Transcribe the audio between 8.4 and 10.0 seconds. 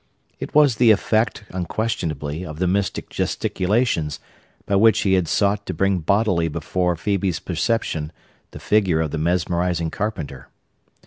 the figure of the mesmerizing